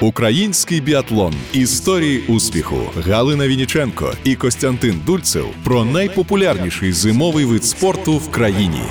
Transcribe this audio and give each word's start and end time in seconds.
Український 0.00 0.80
біатлон. 0.80 1.34
Історії 1.52 2.24
успіху. 2.28 2.76
Галина 3.06 3.48
Вініченко 3.48 4.12
і 4.24 4.34
Костянтин 4.34 5.00
Дульцев 5.06 5.46
про 5.64 5.84
найпопулярніший 5.84 6.92
зимовий 6.92 7.44
вид 7.44 7.64
спорту 7.64 8.18
в 8.18 8.30
країні. 8.30 8.82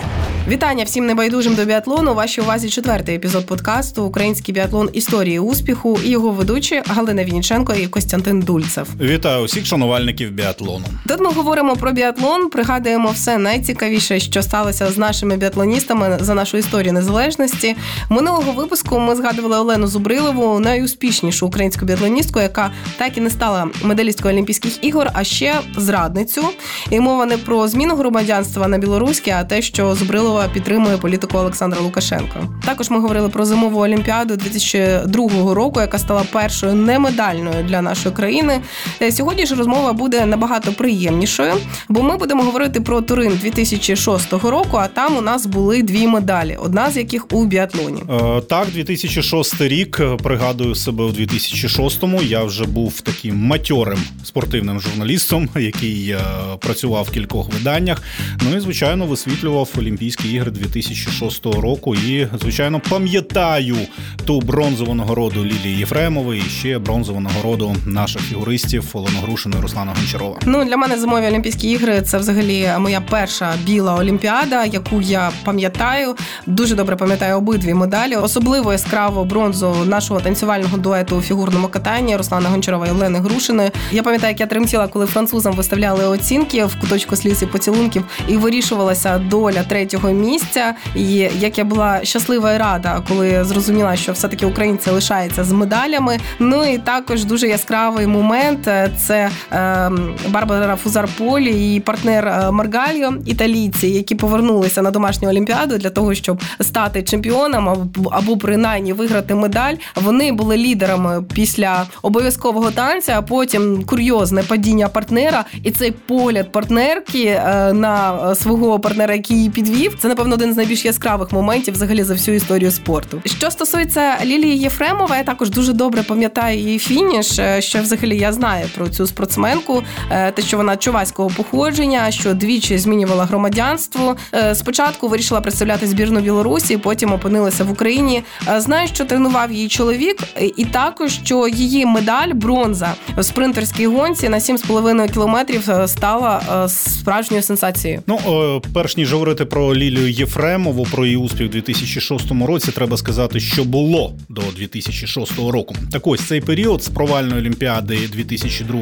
Вітання 0.47 0.83
всім 0.83 1.05
небайдужим 1.05 1.55
до 1.55 1.65
біатлону. 1.65 2.11
У 2.11 2.15
Вашій 2.15 2.41
увазі 2.41 2.69
четвертий 2.69 3.15
епізод 3.15 3.45
подкасту 3.45 4.03
Український 4.03 4.53
біатлон 4.53 4.89
історії 4.93 5.39
успіху 5.39 5.99
і 6.03 6.09
його 6.09 6.31
ведучі 6.31 6.81
Галина 6.85 7.23
Вініченко 7.23 7.73
і 7.73 7.87
Костянтин 7.87 8.41
Дульцев. 8.41 8.87
Вітаю 9.01 9.43
усіх 9.43 9.65
шанувальників 9.65 10.31
біатлону. 10.31 10.85
Тут 11.07 11.19
ми 11.19 11.31
говоримо 11.31 11.75
про 11.75 11.91
біатлон, 11.91 12.49
пригадуємо 12.49 13.11
все 13.11 13.37
найцікавіше, 13.37 14.19
що 14.19 14.41
сталося 14.41 14.91
з 14.91 14.97
нашими 14.97 15.37
біатлоністами 15.37 16.17
за 16.21 16.33
нашу 16.33 16.57
історію 16.57 16.93
незалежності. 16.93 17.75
Минулого 18.09 18.51
випуску 18.51 18.99
ми 18.99 19.15
згадували 19.15 19.57
Олену 19.57 19.87
Зубрилову, 19.87 20.59
найуспішнішу 20.59 21.47
українську 21.47 21.85
біатлоністку, 21.85 22.39
яка 22.39 22.71
так 22.97 23.17
і 23.17 23.21
не 23.21 23.29
стала 23.29 23.67
медалісткою 23.83 24.33
Олімпійських 24.33 24.83
ігор, 24.83 25.09
а 25.13 25.23
ще 25.23 25.55
зрадницю. 25.77 26.45
І 26.89 26.99
мова 26.99 27.25
не 27.25 27.37
про 27.37 27.67
зміну 27.67 27.95
громадянства 27.95 28.67
на 28.67 28.77
білоруське, 28.77 29.35
а 29.39 29.43
те, 29.43 29.61
що 29.61 29.95
Зубрилова 29.95 30.34
Підтримує 30.53 30.97
політику 30.97 31.37
Олександра 31.37 31.81
Лукашенка. 31.81 32.47
Також 32.65 32.89
ми 32.89 32.99
говорили 32.99 33.29
про 33.29 33.45
зимову 33.45 33.79
олімпіаду 33.79 34.35
2002 34.35 35.53
року, 35.53 35.81
яка 35.81 35.99
стала 35.99 36.23
першою 36.31 36.73
немедальною 36.73 37.63
для 37.63 37.81
нашої 37.81 38.15
країни. 38.15 38.61
Е, 39.01 39.11
сьогодні 39.11 39.45
ж 39.45 39.55
розмова 39.55 39.93
буде 39.93 40.25
набагато 40.25 40.71
приємнішою, 40.71 41.53
бо 41.89 42.03
ми 42.03 42.17
будемо 42.17 42.43
говорити 42.43 42.81
про 42.81 43.01
Турин 43.01 43.39
2006 43.41 44.33
року. 44.33 44.77
А 44.77 44.87
там 44.87 45.17
у 45.17 45.21
нас 45.21 45.45
були 45.45 45.83
дві 45.83 46.07
медалі, 46.07 46.57
одна 46.63 46.91
з 46.91 46.97
яких 46.97 47.33
у 47.33 47.45
біатлоні. 47.45 48.03
Е, 48.09 48.41
так, 48.41 48.67
2006 48.73 49.61
рік 49.61 50.01
пригадую 50.23 50.75
себе 50.75 51.03
у 51.03 51.09
2006-му. 51.09 52.21
Я 52.21 52.43
вже 52.43 52.65
був 52.65 53.01
таким 53.01 53.37
матьорим 53.37 53.99
спортивним 54.23 54.79
журналістом, 54.79 55.49
який 55.55 56.09
е, 56.09 56.19
працював 56.59 57.03
в 57.03 57.11
кількох 57.11 57.53
виданнях. 57.53 58.01
Ну 58.41 58.57
і 58.57 58.59
звичайно 58.59 59.05
висвітлював 59.05 59.69
олімпійські 59.77 60.24
Олімпійські 60.25 60.33
ігри 60.33 60.51
2006 60.51 61.45
року. 61.45 61.95
І, 61.95 62.27
звичайно, 62.41 62.81
пам'ятаю 62.89 63.77
ту 64.25 64.41
бронзову 64.41 64.93
нагороду 64.93 65.45
Лілії 65.45 65.77
Єфремової 65.77 66.43
і 66.47 66.49
ще 66.49 66.79
бронзову 66.79 67.19
нагороду 67.19 67.75
наших 67.85 68.21
фігуристів 68.21 68.89
Олена 68.93 69.19
Грушина 69.19 69.55
і 69.59 69.61
Руслана 69.61 69.93
Гончарова. 69.99 70.39
Ну 70.45 70.65
для 70.65 70.77
мене 70.77 70.99
зимові 70.99 71.27
Олімпійські 71.27 71.69
ігри 71.69 72.01
це 72.01 72.17
взагалі 72.17 72.69
моя 72.79 73.01
перша 73.01 73.53
біла 73.65 73.95
олімпіада, 73.95 74.65
яку 74.65 75.01
я 75.01 75.31
пам'ятаю. 75.43 76.15
Дуже 76.45 76.75
добре 76.75 76.95
пам'ятаю 76.95 77.37
обидві 77.37 77.73
медалі. 77.73 78.15
Особливо 78.15 78.71
яскраво 78.71 79.25
бронзу 79.25 79.75
нашого 79.85 80.19
танцювального 80.19 80.77
дуету 80.77 81.17
у 81.17 81.21
фігурному 81.21 81.67
катанні 81.67 82.17
Руслана 82.17 82.49
Гончарова 82.49 82.87
і 82.87 82.91
Олени 82.91 83.19
Грушини. 83.19 83.71
Я 83.91 84.03
пам'ятаю, 84.03 84.31
як 84.31 84.39
я 84.39 84.45
тремтіла, 84.47 84.87
коли 84.87 85.05
французам 85.05 85.53
виставляли 85.53 86.05
оцінки 86.05 86.65
в 86.65 86.79
куточку 86.79 87.15
сліз 87.15 87.43
і 87.43 87.45
поцілунків, 87.45 88.03
і 88.27 88.37
вирішувалася 88.37 89.17
доля 89.17 89.63
третього 89.63 90.09
місця. 90.15 90.73
І 90.95 91.13
як 91.39 91.57
я 91.57 91.63
була 91.63 91.99
щаслива 92.03 92.53
і 92.53 92.57
рада, 92.57 93.01
коли 93.07 93.43
зрозуміла, 93.43 93.95
що 93.95 94.11
все-таки 94.11 94.45
українці 94.45 94.89
лишаються 94.89 95.43
з 95.43 95.51
медалями. 95.51 96.17
Ну 96.39 96.65
і 96.65 96.77
також 96.77 97.25
дуже 97.25 97.47
яскравий 97.47 98.07
момент 98.07 98.69
це 98.97 99.29
е, 99.51 99.91
Барбара 100.27 100.75
Фузарполі 100.75 101.75
і 101.75 101.79
партнер 101.79 102.27
е, 102.27 102.51
Маргальо, 102.51 103.13
італійці, 103.25 103.87
які 103.87 104.15
повернулися 104.15 104.81
на 104.81 104.91
домашню 104.91 105.29
олімпіаду 105.29 105.77
для 105.77 105.89
того, 105.89 106.13
щоб 106.13 106.41
стати 106.61 107.03
чемпіоном 107.03 107.91
або, 108.11 108.37
принаймні 108.37 108.93
виграти 108.93 109.35
медаль. 109.35 109.75
Вони 109.95 110.31
були 110.31 110.57
лідерами 110.57 111.23
після 111.33 111.85
обов'язкового 112.01 112.71
танця, 112.71 113.15
а 113.17 113.21
потім 113.21 113.83
курйозне 113.83 114.43
падіння 114.43 114.87
партнера, 114.87 115.45
і 115.63 115.71
цей 115.71 115.91
погляд 115.91 116.51
партнерки 116.51 117.23
е, 117.25 117.73
на 117.73 118.35
свого 118.35 118.79
партнера, 118.79 119.13
який 119.13 119.37
її 119.37 119.49
підвів. 119.49 119.95
Це 120.05 120.09
напевно 120.09 120.33
один 120.33 120.53
з 120.53 120.57
найбільш 120.57 120.85
яскравих 120.85 121.31
моментів 121.31 121.73
взагалі 121.73 122.03
за 122.03 122.13
всю 122.13 122.37
історію 122.37 122.71
спорту. 122.71 123.21
Що 123.25 123.51
стосується 123.51 124.17
Лілії 124.25 124.57
Єфремова, 124.57 125.17
я 125.17 125.23
також 125.23 125.49
дуже 125.49 125.73
добре 125.73 126.03
пам'ятаю 126.03 126.57
її 126.59 126.79
фініш. 126.79 127.39
Е, 127.39 127.61
що 127.61 127.81
взагалі 127.81 128.17
я 128.17 128.33
знаю 128.33 128.65
про 128.75 128.89
цю 128.89 129.07
спортсменку, 129.07 129.83
е, 130.11 130.31
те, 130.31 130.41
що 130.41 130.57
вона 130.57 130.77
чувайського 130.77 131.29
походження, 131.29 132.11
що 132.11 132.33
двічі 132.33 132.77
змінювала 132.77 133.25
громадянство. 133.25 134.15
Е, 134.33 134.55
спочатку 134.55 135.07
вирішила 135.07 135.41
представляти 135.41 135.87
збірну 135.87 136.19
Білорусі, 136.19 136.77
потім 136.77 137.13
опинилася 137.13 137.63
в 137.63 137.71
Україні. 137.71 138.23
Знаю, 138.57 138.87
що 138.87 139.05
тренував 139.05 139.51
її 139.51 139.67
чоловік, 139.67 140.17
і 140.57 140.65
також 140.65 141.19
що 141.23 141.47
її 141.47 141.85
медаль 141.85 142.33
бронза 142.33 142.93
в 143.17 143.23
спринтерській 143.23 143.87
гонці 143.87 144.29
на 144.29 144.39
7,5 144.39 145.13
кілометрів 145.13 145.69
стала 145.85 146.67
справжньою 146.69 147.43
сенсацією. 147.43 148.01
Ну 148.07 148.61
перш 148.73 148.97
ніж 148.97 149.13
говорити 149.13 149.45
про 149.45 149.75
Лілію. 149.75 149.94
Лілію 149.95 150.09
Єфремову 150.09 150.87
про 150.91 151.05
її 151.05 151.17
успіх 151.17 151.47
у 151.47 151.49
2006 151.49 152.31
році 152.31 152.71
треба 152.71 152.97
сказати, 152.97 153.39
що 153.39 153.63
було 153.63 154.13
до 154.29 154.41
2006 154.57 155.39
року. 155.39 155.75
Так 155.91 156.07
ось 156.07 156.21
цей 156.21 156.41
період 156.41 156.83
з 156.83 156.87
провальної 156.87 157.41
олімпіади 157.41 157.99
2002 158.11 158.79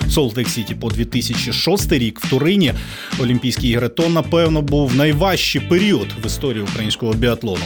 в 0.00 0.10
Солт-Лейк 0.10 0.48
Сіті 0.48 0.74
по 0.74 0.88
2006 0.88 1.92
рік 1.92 2.20
в 2.20 2.30
Турині 2.30 2.72
Олімпійські 3.20 3.68
ігри, 3.68 3.88
то 3.88 4.08
напевно 4.08 4.62
був 4.62 4.94
найважчий 4.94 5.60
період 5.60 6.06
в 6.24 6.26
історії 6.26 6.64
українського 6.72 7.12
біатлону. 7.12 7.64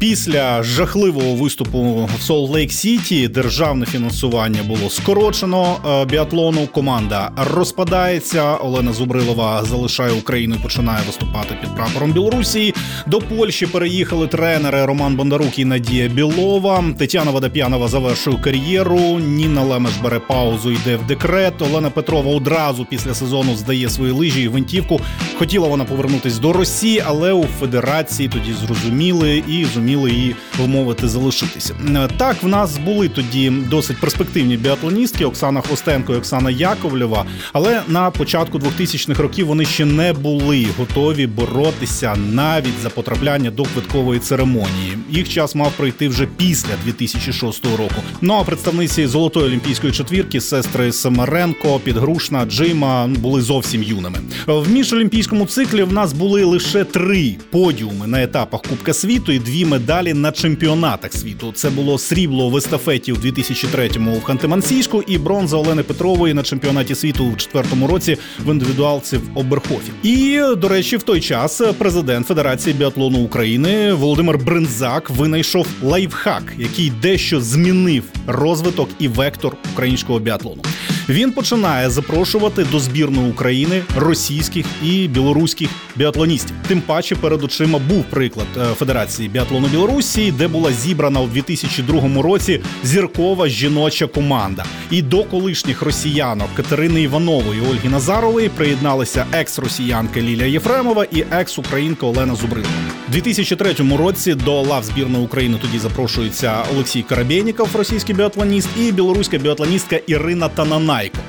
Після 0.00 0.62
жахливого 0.62 1.34
виступу 1.34 2.08
в 2.18 2.30
Солт-Лейк 2.30 2.70
Сіті 2.70 3.28
державне 3.28 3.86
фінансування 3.86 4.62
було 4.62 4.90
скорочено 4.90 5.76
е, 5.86 6.04
біатлону. 6.04 6.66
Команда 6.66 7.30
розпадається. 7.54 8.56
Олена 8.56 8.92
Зубрилова 8.92 9.64
залишає 9.64 10.12
Україну 10.12 10.56
і 10.60 10.62
починає 10.62 11.02
виступати 11.06 11.54
під 11.60 11.74
прапором 11.74 12.12
Білорусі. 12.12 12.31
Білорусі. 12.32 12.74
До 13.06 13.18
Польщі 13.18 13.66
переїхали 13.66 14.26
тренери 14.26 14.84
Роман 14.86 15.16
Бондарук 15.16 15.58
і 15.58 15.64
Надія 15.64 16.08
Білова. 16.08 16.84
Тетяна 16.98 17.30
Водоп'янова 17.30 17.88
завершує 17.88 18.36
кар'єру. 18.36 19.18
Ніна 19.18 19.62
Лемеш 19.62 19.92
бере 20.02 20.18
паузу, 20.18 20.70
йде 20.70 20.96
в 20.96 21.06
декрет. 21.06 21.62
Олена 21.62 21.90
Петрова 21.90 22.32
одразу 22.32 22.84
після 22.84 23.14
сезону 23.14 23.56
здає 23.56 23.90
свої 23.90 24.12
лижі 24.12 24.42
і 24.42 24.48
гвинтівку. 24.48 25.00
Хотіла 25.38 25.68
вона 25.68 25.84
повернутись 25.84 26.38
до 26.38 26.52
Росії, 26.52 27.02
але 27.06 27.32
у 27.32 27.44
федерації 27.44 28.28
тоді 28.28 28.52
зрозуміли 28.66 29.42
і 29.48 29.64
зуміли 29.64 30.10
її 30.10 30.36
вмовити 30.58 31.08
залишитися. 31.08 31.74
Так 32.16 32.42
в 32.42 32.46
нас 32.46 32.78
були 32.78 33.08
тоді 33.08 33.50
досить 33.50 34.00
перспективні 34.00 34.56
біатлоністки 34.56 35.24
Оксана 35.24 35.60
Хостенко 35.60 36.14
і 36.14 36.16
Оксана 36.16 36.50
Яковлєва. 36.50 37.24
Але 37.52 37.82
на 37.88 38.10
початку 38.10 38.58
2000-х 38.58 39.22
років 39.22 39.46
вони 39.46 39.64
ще 39.64 39.84
не 39.84 40.12
були 40.12 40.66
готові 40.78 41.26
боротися 41.26 42.16
навіть 42.32 42.80
за 42.82 42.90
потрапляння 42.90 43.50
до 43.50 43.62
квиткової 43.64 44.20
церемонії. 44.20 44.98
Їх 45.10 45.28
час 45.28 45.54
мав 45.54 45.72
пройти 45.72 46.08
вже 46.08 46.26
після 46.36 46.70
2006 46.84 47.64
року. 47.64 48.02
Ну 48.20 48.34
а 48.34 48.44
представниці 48.44 49.06
золотої 49.06 49.46
олімпійської 49.46 49.92
четвірки, 49.92 50.40
сестри 50.40 50.92
Семеренко, 50.92 51.80
Підгрушна, 51.84 52.44
Джима 52.44 53.06
були 53.06 53.42
зовсім 53.42 53.82
юними. 53.82 54.18
В 54.46 54.70
міжолімпійському 54.70 55.46
циклі 55.46 55.82
в 55.82 55.92
нас 55.92 56.12
були 56.12 56.44
лише 56.44 56.84
три 56.84 57.36
подіуми 57.50 58.06
на 58.06 58.22
етапах 58.22 58.62
Кубка 58.62 58.92
світу 58.92 59.32
і 59.32 59.38
дві 59.38 59.64
медалі 59.64 60.14
на 60.14 60.32
чемпіонатах 60.32 61.12
світу. 61.12 61.52
Це 61.54 61.70
було 61.70 61.98
срібло 61.98 62.50
в 62.50 62.56
естафеті 62.56 63.12
у 63.12 63.16
2003-му 63.16 64.14
в 64.14 64.30
Ханти-Мансійську 64.30 65.02
і 65.06 65.18
бронза 65.18 65.56
Олени 65.56 65.82
Петрової 65.82 66.34
на 66.34 66.42
чемпіонаті 66.42 66.94
світу 66.94 67.24
у 67.24 67.36
четвертому 67.36 67.86
році 67.86 68.16
в 68.44 68.52
індивідуалці 68.52 69.16
в 69.16 69.38
Оберхофі. 69.38 69.90
І 70.02 70.40
до 70.56 70.68
речі, 70.68 70.96
в 70.96 71.02
той 71.02 71.20
час 71.20 71.62
президент 71.78 72.11
президент 72.12 72.28
Федерації 72.28 72.74
біатлону 72.74 73.18
України 73.18 73.92
Володимир 73.92 74.38
Бринзак 74.38 75.10
винайшов 75.10 75.66
лайфхак, 75.82 76.42
який 76.58 76.90
дещо 76.90 77.40
змінив 77.40 78.04
розвиток 78.26 78.88
і 78.98 79.08
вектор 79.08 79.56
українського 79.72 80.18
біатлону. 80.18 80.62
Він 81.08 81.32
починає 81.32 81.90
запрошувати 81.90 82.64
до 82.64 82.78
збірної 82.78 83.30
України 83.30 83.82
російських 83.96 84.66
і 84.82 85.08
білоруських 85.08 85.68
біатлоністів. 85.96 86.56
Тим 86.68 86.80
паче 86.80 87.14
перед 87.14 87.44
очима 87.44 87.78
був 87.78 88.04
приклад 88.04 88.46
е, 88.56 88.64
Федерації 88.64 89.28
біатлону 89.28 89.68
Білорусі, 89.68 90.32
де 90.32 90.48
була 90.48 90.72
зібрана 90.72 91.20
у 91.20 91.26
2002 91.26 92.22
році 92.22 92.60
зіркова 92.84 93.48
жіноча 93.48 94.06
команда. 94.06 94.64
І 94.90 95.02
до 95.02 95.24
колишніх 95.24 95.82
росіянок 95.82 96.48
Катерини 96.56 97.02
Іванової 97.02 97.60
і 97.60 97.70
Ольги 97.70 97.88
Назарової 97.88 98.48
приєдналися 98.48 99.26
екс-росіянка 99.32 100.20
Лілія 100.20 100.46
Єфремова 100.46 101.04
і 101.04 101.24
екс-українка 101.30 102.06
Олена 102.06 102.34
Зубрилова. 102.34 102.74
У 103.08 103.12
2003 103.12 103.74
році 103.98 104.34
до 104.34 104.62
лав 104.62 104.84
збірної 104.84 105.24
України 105.24 105.58
тоді 105.62 105.78
запрошується 105.78 106.64
Олексій 106.74 107.02
Карабєніков, 107.02 107.68
російський 107.74 108.14
біатлоніст, 108.14 108.68
і 108.78 108.92
білоруська 108.92 109.38
біатлоністка 109.38 109.96
Ірина 110.06 110.48
Танана. 110.48 110.91
Naico. 110.92 111.22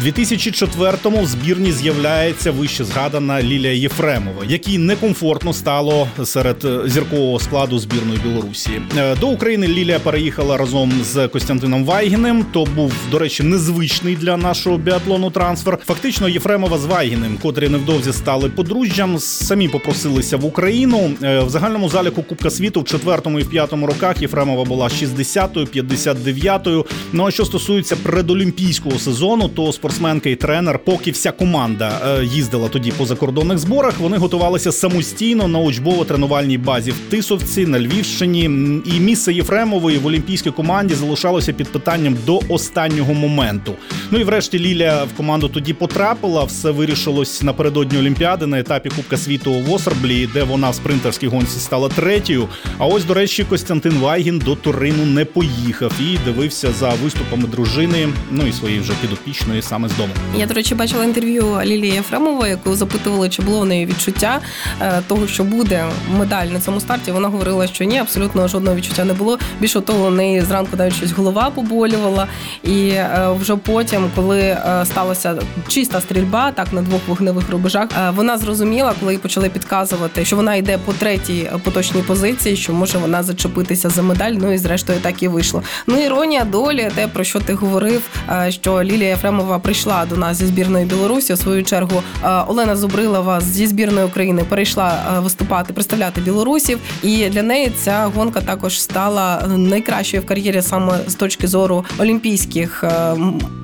У 0.00 0.06
2004-му 0.06 1.22
в 1.22 1.26
збірні 1.26 1.72
з'являється 1.72 2.50
вище 2.50 2.84
згадана 2.84 3.42
Лілія 3.42 3.72
Єфремова, 3.72 4.44
якій 4.48 4.78
некомфортно 4.78 5.52
стало 5.52 6.08
серед 6.24 6.66
зіркового 6.86 7.40
складу 7.40 7.78
збірної 7.78 8.18
Білорусі. 8.24 8.70
Е, 8.98 9.16
до 9.16 9.28
України 9.28 9.68
Лілія 9.68 9.98
переїхала 9.98 10.56
разом 10.56 10.92
з 11.02 11.28
Костянтином 11.28 11.84
Вайгіним. 11.84 12.46
То 12.52 12.64
був, 12.64 12.92
до 13.10 13.18
речі, 13.18 13.42
незвичний 13.42 14.16
для 14.16 14.36
нашого 14.36 14.78
біатлону 14.78 15.30
трансфер. 15.30 15.78
Фактично, 15.86 16.28
Єфремова 16.28 16.78
з 16.78 16.84
Вайгіним, 16.84 17.38
котрі 17.42 17.68
невдовзі 17.68 18.12
стали 18.12 18.48
подружжям, 18.48 19.18
самі 19.18 19.68
попросилися 19.68 20.36
в 20.36 20.44
Україну. 20.44 21.10
Е, 21.22 21.40
в 21.40 21.48
загальному 21.48 21.88
заліку 21.88 22.22
Кубка 22.22 22.50
світу 22.50 22.80
в 22.80 22.84
четвертому 22.84 23.40
і 23.40 23.44
п'ятому 23.44 23.86
роках 23.86 24.22
Єфремова 24.22 24.64
була 24.64 24.86
60-ю, 24.86 25.64
59-ю. 25.64 26.86
Ну 27.12 27.26
а 27.26 27.30
що 27.30 27.44
стосується 27.44 27.96
предолімпійського 27.96 28.98
сезону, 28.98 29.48
то 29.58 29.72
спортсменка 29.72 30.28
і 30.28 30.36
тренер, 30.36 30.78
поки 30.78 31.10
вся 31.10 31.32
команда 31.32 32.00
е, 32.06 32.24
їздила 32.24 32.68
тоді 32.68 32.90
по 32.90 33.06
закордонних 33.06 33.58
зборах, 33.58 33.98
вони 33.98 34.16
готувалися 34.16 34.72
самостійно 34.72 35.48
на 35.48 35.58
учбово-тренувальній 35.58 36.58
базі 36.58 36.90
в 36.90 36.98
Тисовці 37.10 37.66
на 37.66 37.80
Львівщині. 37.80 38.42
І 38.84 39.00
місце 39.00 39.32
Єфремової 39.32 39.98
в 39.98 40.06
олімпійській 40.06 40.50
команді 40.50 40.94
залишалося 40.94 41.52
під 41.52 41.68
питанням 41.68 42.16
до 42.26 42.40
останнього 42.48 43.14
моменту. 43.14 43.74
Ну 44.10 44.18
і 44.18 44.24
врешті 44.24 44.58
Ліля 44.58 45.04
в 45.04 45.16
команду 45.16 45.48
тоді 45.48 45.72
потрапила. 45.72 46.44
Все 46.44 46.70
вирішилось 46.70 47.42
напередодні 47.42 47.98
Олімпіади 47.98 48.46
на 48.46 48.58
етапі 48.58 48.88
Кубка 48.88 49.16
світу 49.16 49.52
у 49.52 49.62
Восерблі, 49.62 50.28
де 50.34 50.42
вона 50.42 50.70
в 50.70 50.74
спринтерській 50.74 51.26
гонці 51.26 51.58
стала 51.60 51.88
третьою. 51.88 52.48
А 52.78 52.86
ось, 52.86 53.04
до 53.04 53.14
речі, 53.14 53.44
Костянтин 53.44 53.98
Вайгін 53.98 54.38
до 54.38 54.56
Турину 54.56 55.06
не 55.06 55.24
поїхав 55.24 55.92
і 56.00 56.18
дивився 56.24 56.72
за 56.72 56.90
виступами 56.90 57.48
дружини, 57.48 58.08
ну 58.30 58.46
і 58.46 58.52
своєї 58.52 58.80
вже 58.80 58.92
підопічної 59.00 59.47
саме 59.62 59.88
з 59.88 59.96
дому. 59.96 60.12
Я 60.36 60.46
до 60.46 60.54
речі, 60.54 60.74
бачила 60.74 61.04
інтерв'ю 61.04 61.60
Лілії 61.64 61.92
Єфремової, 61.94 62.50
яку 62.50 62.74
запитували, 62.74 63.28
чи 63.28 63.42
було 63.42 63.60
в 63.60 63.66
неї 63.66 63.86
відчуття 63.86 64.40
е, 64.80 65.02
того, 65.08 65.26
що 65.26 65.44
буде 65.44 65.84
медаль 66.18 66.46
на 66.46 66.60
цьому 66.60 66.80
старті. 66.80 67.12
Вона 67.12 67.28
говорила, 67.28 67.66
що 67.66 67.84
ні, 67.84 67.98
абсолютно 67.98 68.48
жодного 68.48 68.76
відчуття 68.76 69.04
не 69.04 69.12
було. 69.12 69.38
Більше 69.60 69.80
того, 69.80 70.06
у 70.06 70.10
неї 70.10 70.40
зранку 70.40 70.76
навіть 70.76 70.94
щось 70.94 71.12
голова 71.12 71.50
поболювала. 71.50 72.26
І 72.64 72.88
е, 72.88 73.28
вже 73.40 73.56
потім, 73.56 74.10
коли 74.14 74.40
е, 74.40 74.84
сталася 74.84 75.38
чиста 75.68 76.00
стрільба, 76.00 76.52
так 76.52 76.72
на 76.72 76.82
двох 76.82 77.00
вогневих 77.08 77.50
рубежах, 77.50 77.88
вона 78.14 78.38
зрозуміла, 78.38 78.94
коли 79.00 79.18
почали 79.18 79.48
підказувати, 79.48 80.24
що 80.24 80.36
вона 80.36 80.54
йде 80.54 80.78
по 80.84 80.92
третій 80.92 81.50
поточній 81.64 82.02
позиції, 82.02 82.56
що 82.56 82.72
може 82.72 82.98
вона 82.98 83.22
зачепитися 83.22 83.88
за 83.88 84.02
медаль. 84.02 84.32
Ну 84.32 84.52
і 84.52 84.58
зрештою 84.58 84.98
так 85.02 85.22
і 85.22 85.28
вийшло. 85.28 85.62
Ну 85.86 85.98
іронія 85.98 86.44
долі, 86.44 86.90
те 86.94 87.08
про 87.08 87.24
що 87.24 87.40
ти 87.40 87.54
говорив, 87.54 88.02
що 88.48 88.82
Лілія 88.82 89.08
Єфремова 89.08 89.37
прийшла 89.62 90.06
до 90.06 90.16
нас 90.16 90.36
зі 90.36 90.46
збірної 90.46 90.86
Білорусі. 90.86 91.32
У 91.32 91.36
свою 91.36 91.64
чергу 91.64 92.02
Олена 92.46 92.76
Зубрилова 92.76 93.40
зі 93.40 93.66
збірної 93.66 94.06
України 94.06 94.44
перейшла 94.48 95.20
виступати, 95.22 95.72
представляти 95.72 96.20
білорусів, 96.20 96.78
і 97.02 97.28
для 97.28 97.42
неї 97.42 97.72
ця 97.76 98.10
гонка 98.14 98.40
також 98.40 98.80
стала 98.80 99.44
найкращою 99.56 100.22
в 100.22 100.26
кар'єрі 100.26 100.62
саме 100.62 100.98
з 101.06 101.14
точки 101.14 101.46
зору 101.46 101.84
олімпійських 101.98 102.84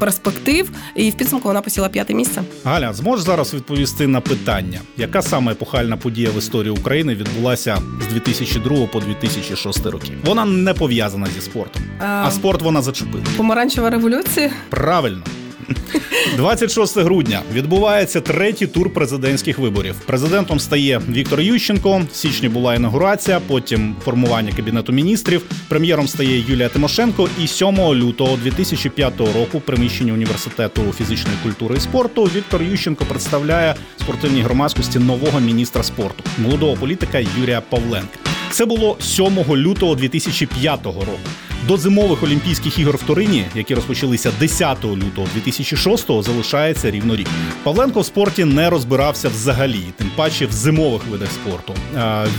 перспектив. 0.01 0.71
І 0.95 1.11
в 1.11 1.15
підсумку 1.15 1.49
вона 1.49 1.61
посіла 1.61 1.89
п'яте 1.89 2.15
місце. 2.15 2.43
Галя, 2.65 2.93
зможеш 2.93 3.27
зараз 3.27 3.55
відповісти 3.55 4.07
на 4.07 4.21
питання, 4.21 4.81
яка 4.97 5.23
саме 5.23 5.53
епохальна 5.53 5.97
подія 5.97 6.31
в 6.31 6.39
історії 6.39 6.73
України 6.73 7.15
відбулася 7.15 7.79
з 8.09 8.13
2002 8.13 8.87
по 8.87 9.01
2006 9.01 9.87
роки? 9.87 10.13
Вона 10.25 10.45
не 10.45 10.75
пов'язана 10.75 11.27
зі 11.35 11.41
спортом, 11.41 11.83
а, 12.01 12.25
а 12.27 12.31
спорт 12.31 12.63
вона 12.63 12.83
зачепила. 12.83 13.25
Помаранчева 13.37 13.91
революція. 13.91 14.51
Правильно. 14.71 15.23
26 16.37 16.99
грудня 16.99 17.41
відбувається 17.53 18.21
третій 18.21 18.67
тур 18.67 18.93
президентських 18.93 19.59
виборів. 19.59 19.95
Президентом 19.95 20.61
стає 20.61 21.01
Віктор 21.09 21.41
Ющенко. 21.41 22.03
В 22.13 22.17
січні 22.17 22.49
була 22.49 22.75
інаугурація, 22.75 23.41
потім 23.47 23.97
формування 24.05 24.53
кабінету 24.57 24.93
міністрів. 24.93 25.43
Прем'єром 25.69 26.09
стає 26.09 26.45
Юлія 26.49 26.69
Тимошенко. 26.69 27.29
І 27.43 27.47
7 27.47 27.79
лютого 27.79 28.37
2005 28.37 29.21
року, 29.21 29.59
в 29.59 29.61
приміщенні 29.61 30.13
університету 30.13 30.83
фізичної 30.99 31.37
культури 31.43 31.77
і 31.77 31.81
спорту, 31.81 32.25
Віктор 32.25 32.63
Ющенко 32.63 33.05
представляє 33.05 33.75
спортивній 34.01 34.43
громадськості 34.43 34.99
нового 34.99 35.41
міністра 35.41 35.83
спорту, 35.83 36.25
молодого 36.39 36.77
політика 36.77 37.19
Юрія 37.41 37.61
Павленка. 37.61 38.19
Це 38.51 38.65
було 38.65 38.97
7 39.01 39.39
лютого 39.51 39.95
2005 39.95 40.85
року. 40.85 41.19
До 41.69 41.77
зимових 41.77 42.23
Олімпійських 42.23 42.79
ігор 42.79 42.97
в 42.97 43.03
Турині, 43.03 43.45
які 43.55 43.75
розпочалися 43.75 44.33
10 44.41 44.85
лютого 44.85 45.29
2006-го, 45.47 46.23
залишається 46.23 46.91
рівно 46.91 47.17
рік. 47.17 47.29
Павленко 47.63 48.01
в 48.01 48.07
спорті 48.07 48.45
не 48.45 48.71
розбирався 48.71 49.29
взагалі, 49.29 49.83
тим 49.97 50.11
паче 50.17 50.47
в 50.47 50.53
зимових 50.53 51.03
видах 51.11 51.29
спорту. 51.33 51.75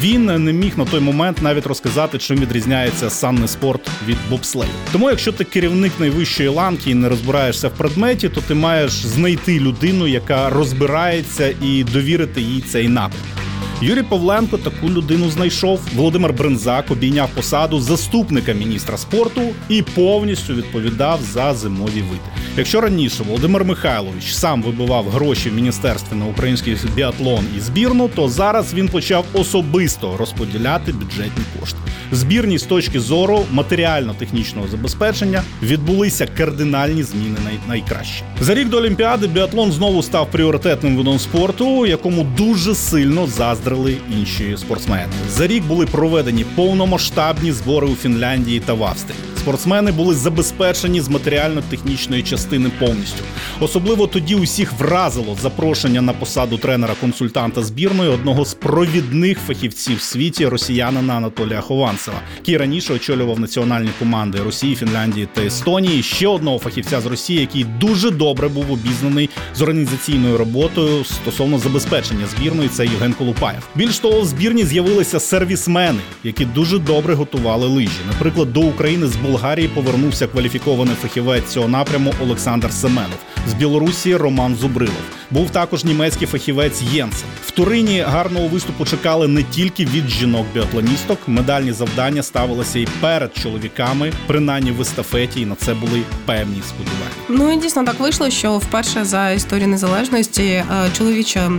Він 0.02 0.26
не 0.26 0.54
міг 0.54 0.78
на 0.78 0.86
той 0.86 1.00
момент 1.00 1.42
навіть 1.42 1.66
розказати, 1.66 2.18
чим 2.18 2.38
відрізняється 2.38 3.10
санний 3.10 3.48
спорт 3.48 3.82
від 4.08 4.18
бобслею. 4.30 4.72
Тому, 4.92 5.10
якщо 5.10 5.32
ти 5.32 5.44
керівник 5.44 5.92
найвищої 6.00 6.50
ланки 6.50 6.92
і 6.92 6.96
не 6.96 7.10
розбираєшся 7.10 7.68
в 7.68 7.72
предметі, 7.72 8.30
то 8.30 8.42
ти 8.42 8.54
маєш 8.54 8.92
знайти 8.92 9.60
людину, 9.60 10.08
яка 10.08 10.50
розбирається, 10.50 11.54
і 11.62 11.84
довірити 11.84 12.42
їй 12.42 12.62
цей 12.62 12.88
напрямок. 12.88 13.45
Юрій 13.82 14.04
Павленко 14.04 14.58
таку 14.58 14.90
людину 14.90 15.30
знайшов. 15.30 15.80
Володимир 15.96 16.34
Брензак 16.34 16.92
обійняв 16.92 17.30
посаду 17.30 17.80
заступника 17.80 18.54
міністра 18.54 18.98
спорту 18.98 19.42
і 19.70 19.82
повністю 19.82 20.54
відповідав 20.54 21.20
за 21.34 21.54
зимові 21.54 22.02
види. 22.02 22.46
Якщо 22.58 22.82
раніше 22.82 23.24
Володимир 23.24 23.66
Михайлович 23.66 24.34
сам 24.34 24.62
вибивав 24.64 25.10
гроші 25.10 25.50
в 25.50 25.54
міністерстві 25.54 26.16
на 26.16 26.26
український 26.26 26.78
біатлон 26.96 27.46
і 27.58 27.60
збірну, 27.60 28.10
то 28.16 28.30
зараз 28.30 28.74
він 28.74 28.88
почав 28.88 29.26
особисто 29.34 30.18
розподіляти 30.18 30.92
бюджетні 30.92 31.44
кошти. 31.60 31.78
Збірні 32.12 32.58
з 32.58 32.64
точки 32.64 33.00
зору 33.00 33.46
матеріально-технічного 33.52 34.68
забезпечення 34.68 35.44
відбулися 35.64 36.28
кардинальні 36.38 37.04
зміни 37.04 37.38
найкраще. 37.68 38.24
За 38.40 38.54
рік 38.54 38.70
до 38.70 38.78
Олімпіади 38.78 39.28
біатлон 39.28 39.72
знову 39.72 40.04
став 40.04 40.32
пріоритетним 40.32 40.98
видом 40.98 41.20
спорту, 41.20 41.86
якому 41.86 42.24
дуже 42.38 42.76
сильно 42.76 43.28
заздрили 43.66 43.98
інші 44.12 44.58
спортсмени. 44.58 45.14
За 45.30 45.48
рік 45.48 45.64
були 45.64 45.86
проведені 45.86 46.46
повномасштабні 46.56 47.52
збори 47.52 47.88
у 47.88 47.96
Фінляндії 47.96 48.60
та 48.60 48.74
в 48.74 48.84
Австрії 48.84 49.20
спортсмени 49.46 49.92
були 49.92 50.16
забезпечені 50.16 51.02
з 51.02 51.10
матеріально-технічної 51.10 52.24
частини 52.24 52.72
повністю. 52.80 53.24
Особливо 53.60 54.08
тоді 54.08 54.36
усіх 54.36 54.74
вразило 54.74 55.38
запрошення 55.42 56.02
на 56.02 56.14
посаду 56.14 56.58
тренера-консультанта 56.58 57.64
збірної 57.64 58.10
одного 58.10 58.46
з 58.46 58.54
провідних 58.54 59.40
фахівців 59.40 59.98
в 59.98 60.02
світі 60.02 60.46
росіянина 60.48 61.14
Анатолія 61.14 61.62
Хованцева, 61.62 62.18
який 62.38 62.58
раніше 62.58 62.94
очолював 62.94 63.40
національні 63.40 63.90
команди 64.00 64.40
Росії, 64.46 64.76
Фінляндії 64.76 65.28
та 65.34 65.42
Естонії. 65.42 66.04
Ще 66.04 66.28
одного 66.28 66.60
фахівця 66.60 67.02
з 67.02 67.06
Росії, 67.06 67.40
який 67.40 67.64
дуже 67.64 68.12
добре 68.12 68.48
був 68.48 68.72
обізнаний 68.72 69.30
з 69.56 69.62
організаційною 69.62 70.38
роботою 70.38 71.04
стосовно 71.04 71.60
забезпечення 71.60 72.26
збірної. 72.28 72.70
Це 72.70 72.86
Євген 72.86 73.14
Колупаєв. 73.14 73.68
Більш 73.76 74.00
того, 74.00 74.22
в 74.22 74.26
збірні 74.26 74.66
з'явилися 74.66 75.20
сервісмени, 75.20 76.00
які 76.24 76.46
дуже 76.46 76.80
добре 76.80 77.14
готували 77.14 77.68
лижі. 77.68 78.00
Наприклад, 78.08 78.54
до 78.54 78.62
України 78.62 79.08
з 79.08 79.16
Болгарії 79.36 79.68
повернувся 79.68 80.28
кваліфікований 80.28 80.96
фахівець 80.96 81.46
цього 81.46 81.68
напряму 81.68 82.14
Олександр 82.24 82.74
Семенов 82.74 83.20
з 83.50 83.54
Білорусі 83.54 84.16
Роман 84.16 84.56
Зубрилов. 84.56 84.96
Був 85.32 85.50
також 85.50 85.84
німецький 85.84 86.28
фахівець 86.28 86.82
Єнсен. 86.82 87.28
В 87.46 87.52
Турині 87.52 88.00
гарного 88.00 88.48
виступу 88.48 88.86
чекали 88.86 89.28
не 89.28 89.44
тільки 89.44 89.86
від 89.86 90.10
жінок-біатлоністок. 90.10 91.20
Медальні 91.28 91.72
завдання 91.72 92.24
ставилися 92.24 92.80
і 92.80 92.88
перед 93.02 93.38
чоловіками, 93.38 94.12
принаймні 94.28 94.72
в 94.72 94.82
естафеті, 94.82 95.42
і 95.42 95.46
на 95.46 95.56
це 95.56 95.74
були 95.74 96.02
певні 96.26 96.62
сподівання. 96.68 97.16
Ну 97.30 97.52
і 97.52 97.58
дійсно 97.58 97.84
так 97.84 98.00
вийшло, 98.00 98.30
що 98.30 98.58
вперше 98.58 99.06
за 99.06 99.32
історію 99.32 99.68
незалежності 99.68 100.44
е, 100.44 100.66
чоловіча 100.98 101.52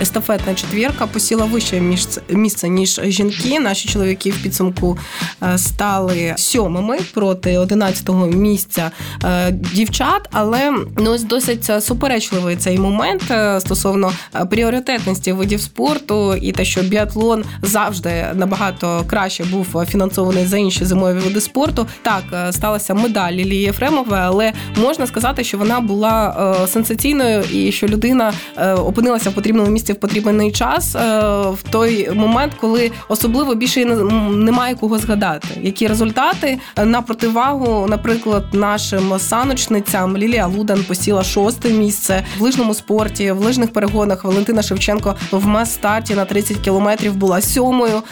естафетна 0.00 0.54
четвірка 0.54 1.06
посіла 1.06 1.44
вище 1.44 1.80
місце 2.28 2.68
ніж 2.68 3.00
жінки. 3.04 3.60
Наші 3.60 3.88
чоловіки 3.88 4.30
в 4.30 4.42
підсумку 4.42 4.98
е, 5.42 5.58
стали 5.58 6.34
сьомими 6.36 6.98
проти 7.14 7.58
одинадцятого 7.58 8.26
місця 8.26 8.90
е, 9.24 9.50
дівчат, 9.50 10.28
але 10.32 10.72
ну 10.96 11.10
ось 11.10 11.24
досить 11.24 11.84
суперечливий 11.84 12.56
цей 12.56 12.78
момент 12.78 13.22
стосовно 13.58 14.12
пріоритетності 14.50 15.32
видів 15.32 15.60
спорту, 15.60 16.34
і 16.34 16.52
те, 16.52 16.64
що 16.64 16.82
біатлон 16.82 17.44
завжди 17.62 18.26
набагато 18.34 19.04
краще 19.06 19.44
був 19.44 19.84
фінансований 19.88 20.46
за 20.46 20.56
інші 20.56 20.84
зимові 20.84 21.18
види 21.18 21.40
спорту. 21.40 21.86
Так 22.02 22.22
е, 22.32 22.52
сталася 22.52 22.94
медаль 22.94 23.32
Лілії 23.32 23.62
Єфремової, 23.62 24.22
але 24.22 24.52
можна 24.76 25.06
сказати, 25.06 25.44
що 25.44 25.58
вона 25.58 25.80
була 25.80 26.36
е, 26.62 26.66
сенсаційною 26.66 27.44
і 27.52 27.72
що 27.72 27.86
людина 27.86 28.32
е, 28.56 28.72
опинилася 28.72 29.30
в 29.30 29.32
потрібному 29.32 29.70
місці 29.70 29.92
в 29.92 29.96
потрібний 29.96 30.52
час 30.52 30.94
в 30.94 31.58
той 31.70 32.10
момент, 32.14 32.52
коли 32.60 32.90
особливо 33.08 33.54
більше 33.54 33.84
немає 34.30 34.74
кого 34.74 34.98
згадати, 34.98 35.48
які 35.62 35.86
результати 35.86 36.58
на 36.92 37.02
противагу, 37.02 37.86
наприклад, 37.88 38.44
нашим 38.52 39.18
саночницям 39.18 40.16
Лілія 40.16 40.46
Лудан 40.46 40.84
посіла 40.84 41.24
шосте 41.24 41.70
місце 41.70 42.24
в 42.38 42.42
лижному 42.42 42.74
спорті, 42.74 43.32
в 43.32 43.38
лижних 43.38 43.72
перегонах 43.72 44.24
Валентина 44.24 44.62
Шевченко 44.62 45.16
в 45.30 45.46
мас-старті 45.46 46.14
на 46.14 46.24
30 46.24 46.56
кілометрів 46.56 47.14
була 47.14 47.40
сьомою. 47.40 48.02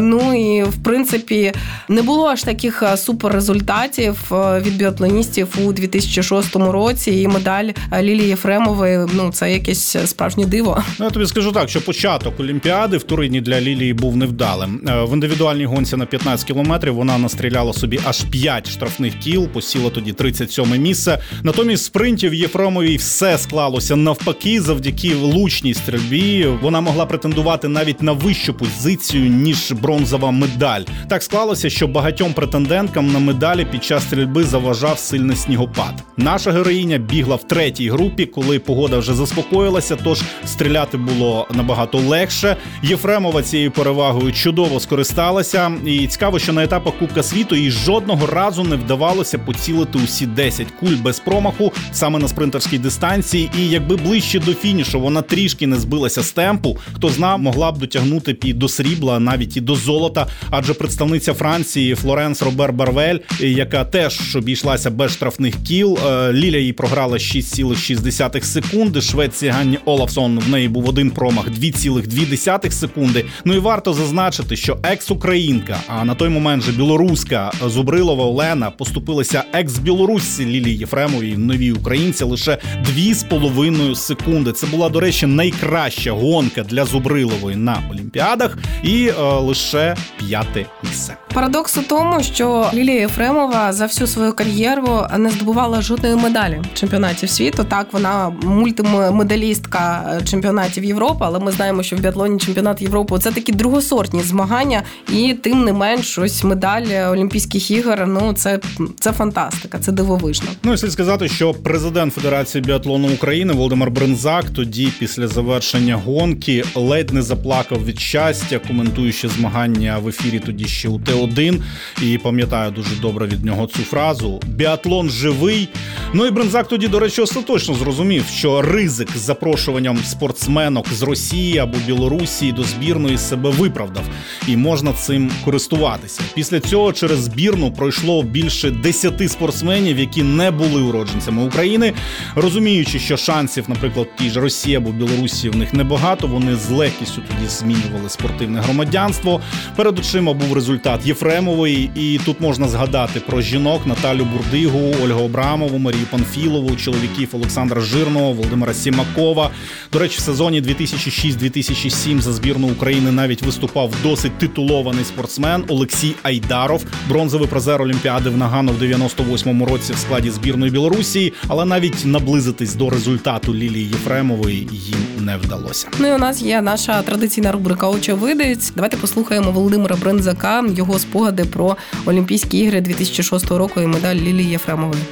Ну 0.00 0.34
і 0.34 0.62
в 0.62 0.82
принципі 0.82 1.52
не 1.88 2.02
було 2.02 2.26
аж 2.26 2.42
таких 2.42 2.82
суперрезультатів 2.96 4.32
від 4.32 4.76
біатлоністів 4.76 5.58
у 5.64 5.72
2006 5.72 6.56
році. 6.56 7.10
І 7.20 7.28
медаль 7.28 7.68
Лілії 8.00 8.28
Єфремової 8.28 9.06
ну 9.14 9.32
це 9.32 9.52
якесь 9.52 9.96
справжнє 10.04 10.44
диво. 10.44 10.82
Ну, 10.98 11.04
я 11.04 11.10
тобі 11.10 11.26
скажу 11.26 11.52
так, 11.52 11.68
що 11.68 11.80
початок 11.80 12.40
Олімпіади 12.40 12.96
в 12.96 13.02
Турині 13.02 13.40
для 13.40 13.60
Лілії 13.60 13.94
був 13.94 14.16
невдалим. 14.16 14.80
Е, 14.88 15.04
в 15.04 15.14
індивідуальній 15.14 15.64
гонці 15.64 15.96
на 15.96 16.06
15 16.06 16.46
кілометрів 16.46 16.94
вона 16.94 17.18
настріляла 17.18 17.72
собі 17.72 18.00
аж 18.04 18.25
5 18.30 18.70
штрафних 18.70 19.14
кіл, 19.18 19.48
посіла 19.48 19.90
тоді 19.90 20.12
37 20.12 20.82
місце. 20.82 21.18
Натомість 21.42 21.84
спринтів 21.84 22.34
Єфремовій 22.34 22.96
все 22.96 23.38
склалося 23.38 23.96
навпаки, 23.96 24.60
завдяки 24.60 25.14
влучній 25.14 25.74
стрільбі. 25.74 26.46
Вона 26.62 26.80
могла 26.80 27.06
претендувати 27.06 27.68
навіть 27.68 28.02
на 28.02 28.12
вищу 28.12 28.54
позицію 28.54 29.30
ніж 29.30 29.72
бронзова 29.72 30.30
медаль. 30.30 30.82
Так 31.08 31.22
склалося, 31.22 31.70
що 31.70 31.88
багатьом 31.88 32.32
претенденткам 32.32 33.12
на 33.12 33.18
медалі 33.18 33.66
під 33.72 33.84
час 33.84 34.02
стрільби 34.02 34.44
заважав 34.44 34.98
сильний 34.98 35.36
снігопад. 35.36 35.94
Наша 36.16 36.52
героїня 36.52 36.98
бігла 36.98 37.36
в 37.36 37.48
третій 37.48 37.90
групі, 37.90 38.26
коли 38.26 38.58
погода 38.58 38.98
вже 38.98 39.14
заспокоїлася, 39.14 39.96
тож 40.04 40.22
стріляти 40.46 40.96
було 40.96 41.46
набагато 41.54 41.98
легше. 41.98 42.56
Єфремова 42.82 43.42
цією 43.42 43.70
перевагою 43.70 44.32
чудово 44.32 44.80
скористалася, 44.80 45.72
і 45.86 46.06
цікаво, 46.06 46.38
що 46.38 46.52
на 46.52 46.64
етапах 46.64 46.98
Кубка 46.98 47.22
світу 47.22 47.56
їй 47.56 47.70
жодного 48.06 48.26
разу 48.26 48.64
не 48.64 48.76
вдавалося 48.76 49.38
поцілити 49.38 49.98
усі 50.04 50.26
10 50.26 50.66
куль 50.80 50.96
без 51.02 51.18
промаху 51.18 51.72
саме 51.92 52.18
на 52.18 52.28
спринтерській 52.28 52.78
дистанції. 52.78 53.50
І 53.58 53.68
якби 53.68 53.96
ближче 53.96 54.40
до 54.40 54.54
фінішу 54.54 55.00
вона 55.00 55.22
трішки 55.22 55.66
не 55.66 55.76
збилася 55.76 56.22
з 56.22 56.32
темпу, 56.32 56.78
хто 56.92 57.08
зна, 57.08 57.36
могла 57.36 57.72
б 57.72 57.78
дотягнути 57.78 58.36
і 58.44 58.52
до 58.52 58.68
срібла, 58.68 59.20
навіть 59.20 59.56
і 59.56 59.60
до 59.60 59.74
золота. 59.74 60.26
Адже 60.50 60.74
представниця 60.74 61.34
Франції 61.34 61.94
Флоренс 61.94 62.42
Робер 62.42 62.72
Барвель, 62.72 63.18
яка 63.40 63.84
теж 63.84 64.36
обійшлася 64.36 64.90
без 64.90 65.12
штрафних 65.12 65.54
кіл. 65.64 65.98
Е, 66.06 66.32
Ліля 66.32 66.58
їй 66.58 66.72
програла 66.72 67.16
6,6 67.16 68.42
секунди. 68.42 69.00
Швеція 69.00 69.52
Ганні 69.52 69.78
Олафсон 69.84 70.38
в 70.38 70.48
неї 70.48 70.68
був 70.68 70.88
один 70.88 71.10
промах 71.10 71.48
2,2 71.48 72.70
секунди. 72.70 73.24
Ну 73.44 73.54
і 73.54 73.58
варто 73.58 73.92
зазначити, 73.92 74.56
що 74.56 74.78
екс-українка, 74.82 75.76
а 75.88 76.04
на 76.04 76.14
той 76.14 76.28
момент 76.28 76.62
же 76.62 76.72
білоруська 76.72 77.52
Зубрилова 77.96 78.24
Олена 78.24 78.70
поступилася 78.70 79.44
екс-білорусці 79.52 80.46
Лілії 80.46 80.76
Єфремовій 80.76 81.36
новій 81.36 81.72
українці 81.72 82.24
лише 82.24 82.58
2,5 82.96 83.94
секунди. 83.94 84.52
Це 84.52 84.66
була, 84.66 84.88
до 84.88 85.00
речі, 85.00 85.26
найкраща 85.26 86.12
гонка 86.12 86.62
для 86.62 86.84
Зубрилової 86.84 87.56
на 87.56 87.82
Олімпіадах, 87.90 88.58
і 88.82 89.08
е, 89.08 89.22
лише 89.22 89.96
п'яте 90.18 90.66
місце. 90.82 91.16
Парадокс 91.34 91.76
у 91.76 91.82
тому, 91.82 92.22
що 92.22 92.70
Лілія 92.74 93.00
Єфремова 93.00 93.72
за 93.72 93.86
всю 93.86 94.06
свою 94.06 94.32
кар'єру 94.32 95.06
не 95.18 95.30
здобувала 95.30 95.82
жодної 95.82 96.16
медалі 96.16 96.62
чемпіонатів 96.74 97.30
світу. 97.30 97.64
Так, 97.64 97.86
вона 97.92 98.32
мультимедалістка 98.42 100.04
чемпіонатів 100.24 100.84
Європи, 100.84 101.24
але 101.28 101.38
ми 101.38 101.52
знаємо, 101.52 101.82
що 101.82 101.96
в 101.96 102.00
біатлоні 102.00 102.38
чемпіонат 102.38 102.82
Європи 102.82 103.18
це 103.18 103.32
такі 103.32 103.52
другосортні 103.52 104.22
змагання, 104.22 104.82
і 105.12 105.34
тим 105.34 105.64
не 105.64 105.72
менш 105.72 106.18
ось 106.18 106.44
медаль 106.44 107.10
Олімпійських 107.12 107.70
ігор. 107.70 107.85
Ну 108.06 108.32
це 108.32 108.60
це 109.00 109.12
фантастика, 109.12 109.78
це 109.78 109.92
дивовижно. 109.92 110.46
Ну 110.62 110.72
і 110.72 110.78
слід 110.78 110.92
сказати, 110.92 111.28
що 111.28 111.54
президент 111.54 112.14
Федерації 112.14 112.62
біатлону 112.62 113.08
України 113.14 113.52
Володимир 113.52 113.90
Брензак 113.90 114.50
тоді, 114.50 114.92
після 114.98 115.28
завершення 115.28 115.96
гонки, 115.96 116.64
ледь 116.74 117.12
не 117.12 117.22
заплакав 117.22 117.84
від 117.84 118.00
щастя, 118.00 118.58
коментуючи 118.58 119.28
змагання 119.28 119.98
в 119.98 120.08
ефірі 120.08 120.38
тоді 120.38 120.64
ще 120.64 120.88
у 120.88 120.98
Т1. 120.98 121.62
І 122.02 122.18
пам'ятаю 122.18 122.70
дуже 122.70 122.96
добре 123.00 123.26
від 123.26 123.44
нього 123.44 123.66
цю 123.66 123.82
фразу: 123.82 124.40
біатлон 124.46 125.10
живий. 125.10 125.68
Ну 126.14 126.26
і 126.26 126.30
Брензак 126.30 126.68
тоді, 126.68 126.88
до 126.88 126.98
речі, 126.98 127.20
остаточно 127.20 127.74
зрозумів, 127.74 128.24
що 128.36 128.62
ризик 128.62 129.08
з 129.16 129.20
запрошуванням 129.20 129.98
спортсменок 130.04 130.86
з 130.92 131.02
Росії 131.02 131.58
або 131.58 131.78
Білорусі 131.86 132.52
до 132.52 132.62
збірної 132.62 133.18
себе 133.18 133.50
виправдав, 133.50 134.04
і 134.48 134.56
можна 134.56 134.92
цим 134.92 135.30
користуватися. 135.44 136.20
Після 136.34 136.60
цього 136.60 136.92
через 136.92 137.18
збірну 137.18 137.72
пройшло 137.76 138.22
більше 138.22 138.70
десяти 138.70 139.28
спортсменів, 139.28 139.98
які 139.98 140.22
не 140.22 140.50
були 140.50 140.82
уродженцями 140.82 141.44
України, 141.44 141.92
розуміючи, 142.34 142.98
що 142.98 143.16
шансів, 143.16 143.64
наприклад, 143.68 144.08
ті 144.18 144.30
ж 144.30 144.40
Росії 144.40 144.76
або 144.76 144.90
Білорусі 144.90 145.48
в 145.48 145.56
них 145.56 145.74
небагато. 145.74 146.26
Вони 146.26 146.56
з 146.56 146.70
легкістю 146.70 147.22
тоді 147.28 147.48
змінювали 147.48 148.08
спортивне 148.08 148.60
громадянство. 148.60 149.40
Перед 149.76 149.98
очима 149.98 150.32
був 150.32 150.54
результат 150.54 151.06
Єфремової, 151.06 151.90
і 151.94 152.20
тут 152.24 152.40
можна 152.40 152.68
згадати 152.68 153.20
про 153.20 153.40
жінок 153.40 153.86
Наталю 153.86 154.24
Бурдигу, 154.24 154.94
Ольгу 155.04 155.24
Обрамову, 155.24 155.78
Марію 155.78 156.06
Панфілову, 156.10 156.76
чоловіків 156.76 157.28
Олександра 157.32 157.80
Жирного, 157.80 158.32
Володимира 158.32 158.74
Сімакова. 158.74 159.50
До 159.92 159.98
речі, 159.98 160.18
в 160.18 160.20
сезоні 160.20 160.62
2006-2007 160.62 162.20
за 162.20 162.32
збірну 162.32 162.68
України 162.68 163.12
навіть 163.12 163.42
виступав 163.42 163.92
досить 164.02 164.38
титулований 164.38 165.04
спортсмен 165.04 165.64
Олексій 165.68 166.14
Айдаров, 166.22 166.84
бронзовий 167.08 167.48
призер 167.66 167.82
Олімпіади 167.82 168.30
в 168.30 168.36
Нагану 168.36 168.72
в 168.72 168.82
98-му 168.82 169.66
році 169.66 169.92
в 169.92 169.98
складі 169.98 170.30
збірної 170.30 170.72
Білорусі, 170.72 171.32
але 171.48 171.64
навіть 171.64 172.04
наблизитись 172.04 172.74
до 172.74 172.90
результату 172.90 173.54
Лілії 173.54 173.88
Єфремової 173.88 174.68
їм 174.72 175.24
не 175.24 175.36
вдалося. 175.36 175.88
Ну 175.98 176.06
і 176.06 176.12
у 176.12 176.18
нас 176.18 176.42
є 176.42 176.62
наша 176.62 177.02
традиційна 177.02 177.52
рубрика 177.52 177.88
Очевидець. 177.88 178.72
Давайте 178.76 178.96
послухаємо 178.96 179.50
Володимира 179.50 179.96
Брензака 179.96 180.64
його 180.68 180.98
спогади 180.98 181.44
про 181.44 181.76
Олімпійські 182.06 182.58
ігри 182.58 182.80
2006 182.80 183.50
року 183.50 183.80
і 183.80 183.86
медаль 183.86 184.16
Лілії 184.16 184.50
Єфремової. 184.50 185.02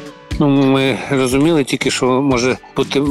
Ну, 0.40 0.48
Ми 0.48 0.98
розуміли 1.10 1.64
тільки, 1.64 1.90
що 1.90 2.06
може 2.06 2.58
бути 2.76 3.02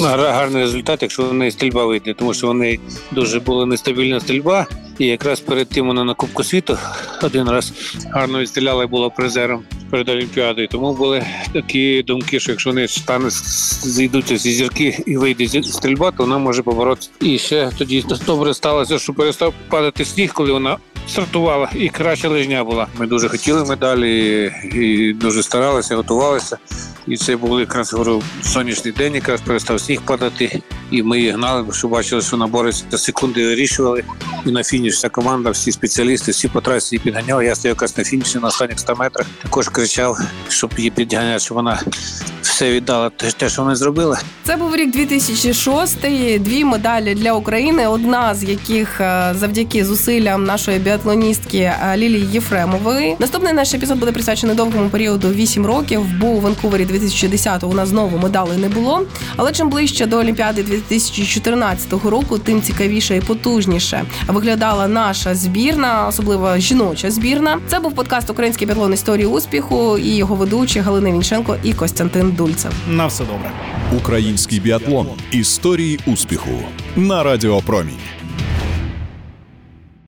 гарний 0.00 0.62
результат, 0.62 1.02
якщо 1.02 1.22
вони 1.22 1.50
стрільба 1.50 1.84
вийде, 1.84 2.14
тому 2.14 2.34
що 2.34 2.46
вони 2.46 2.78
дуже 3.12 3.40
була 3.40 3.66
нестабільна 3.66 4.20
стрільба. 4.20 4.66
І 4.98 5.06
якраз 5.06 5.40
перед 5.40 5.68
тим 5.68 5.86
вона 5.86 6.04
на 6.04 6.14
Кубку 6.14 6.44
світу 6.44 6.78
один 7.22 7.48
раз 7.48 7.72
гарно 8.10 8.38
відстріляла 8.38 8.84
і 8.84 8.86
була 8.86 9.10
призером 9.10 9.64
перед 9.94 10.08
Олімпіадою. 10.08 10.68
Тому 10.68 10.92
були 10.92 11.26
такі 11.52 12.02
думки, 12.02 12.40
що 12.40 12.52
якщо 12.52 12.70
вони 12.70 12.88
стане 12.88 13.30
зійдуться 13.30 14.36
зі 14.36 14.52
зірки 14.52 15.02
і 15.06 15.16
вийде 15.16 15.62
стрільба, 15.62 16.10
то 16.10 16.22
вона 16.22 16.38
може 16.38 16.62
поборотися. 16.62 17.10
І 17.20 17.38
ще 17.38 17.70
тоді 17.78 18.04
добре 18.26 18.54
сталося, 18.54 18.98
що 18.98 19.14
перестав 19.14 19.54
падати 19.68 20.04
сніг, 20.04 20.32
коли 20.32 20.52
вона 20.52 20.76
стартувала 21.08 21.70
і 21.74 21.88
краща 21.88 22.28
лижня 22.28 22.64
була. 22.64 22.86
Ми 22.98 23.06
дуже 23.06 23.28
хотіли 23.28 23.64
медалі 23.64 24.52
і 24.74 25.12
дуже 25.12 25.42
старалися, 25.42 25.96
готувалися. 25.96 26.58
І 27.06 27.16
це 27.16 27.36
був 27.36 27.60
якраз 27.60 27.92
говорю, 27.92 28.22
сонячний 28.42 28.94
день, 28.94 29.14
якраз 29.14 29.40
перестав 29.40 29.80
сніг 29.80 30.02
падати, 30.02 30.60
і 30.90 31.02
ми 31.02 31.18
її 31.18 31.30
гнали, 31.30 31.72
що 31.72 31.88
бачили, 31.88 32.22
що 32.22 32.36
набори 32.36 32.72
за 32.90 32.98
секунди 32.98 33.46
вирішували. 33.46 34.04
І 34.46 34.50
на 34.50 34.64
фініш 34.64 34.94
вся 34.94 35.08
команда, 35.08 35.50
всі 35.50 35.72
спеціалісти, 35.72 36.32
всі 36.32 36.48
по 36.48 36.60
трасі 36.60 36.96
її 36.96 37.04
підганяли. 37.04 37.44
Я 37.44 37.54
стояв 37.54 37.74
якраз 37.74 37.98
на 37.98 38.04
фініші 38.04 38.38
на 38.38 38.48
останніх 38.48 38.78
100 38.78 38.94
метрах. 38.94 39.26
Також 39.42 39.68
кричав, 39.68 40.18
щоб 40.48 40.70
її 40.76 40.90
підганяти, 40.90 41.38
щоб 41.38 41.54
вона 41.54 41.82
все 42.42 42.72
віддала 42.72 43.10
те, 43.10 43.48
що 43.48 43.62
вони 43.62 43.76
зробили. 43.76 44.18
Це 44.42 44.56
був 44.56 44.76
рік 44.76 44.92
2006, 44.92 45.98
Дві 46.38 46.64
медалі 46.64 47.14
для 47.14 47.32
України. 47.32 47.86
Одна 47.86 48.34
з 48.34 48.44
яких 48.44 49.00
е, 49.00 49.34
завдяки 49.38 49.84
зусиллям 49.84 50.44
нашої 50.44 50.78
біатлоністки 50.78 51.58
е, 51.58 51.96
Лілії 51.96 52.28
Єфремової. 52.32 53.16
Наступний 53.18 53.52
наш 53.52 53.74
епізод 53.74 53.98
буде 53.98 54.12
присвячений 54.12 54.56
довгому 54.56 54.88
періоду 54.88 55.28
8 55.28 55.66
років. 55.66 56.00
Бо 56.20 56.26
у 56.26 56.40
Ванкувері 56.40 56.86
2010-го 56.86 57.68
у 57.68 57.74
нас 57.74 57.88
знову 57.88 58.18
медалей 58.18 58.58
не 58.58 58.68
було. 58.68 59.06
Але 59.36 59.52
чим 59.52 59.68
ближче 59.68 60.06
до 60.06 60.16
Олімпіади 60.16 60.62
2014 60.88 61.92
року, 61.92 62.38
тим 62.38 62.62
цікавіше 62.62 63.16
і 63.16 63.20
потужніше 63.20 64.04
виглядала 64.28 64.88
наша 64.88 65.34
збірна, 65.34 66.06
особливо 66.08 66.58
жіноча 66.58 67.10
збірна. 67.10 67.60
Це 67.68 67.80
був 67.80 67.92
подкаст 67.94 68.30
Український 68.30 68.66
біатлон 68.66 68.92
історії 68.92 69.26
успіху 69.26 69.98
і 69.98 70.16
його 70.16 70.34
ведучі 70.34 70.80
Галина 70.80 71.12
Вінченко 71.12 71.56
і 71.62 71.72
Костянтин 71.72 72.32
Дульцев. 72.32 72.72
На 72.88 73.06
все 73.06 73.24
добре. 73.24 73.50
Український 73.98 74.60
біатлон. 74.60 75.06
Історії 75.30 76.00
успіху 76.06 76.50
на 76.96 77.22
Радіо 77.22 77.60
Промінь. 77.60 77.98